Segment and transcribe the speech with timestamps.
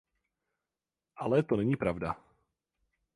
[1.15, 2.15] Ale to není pravda.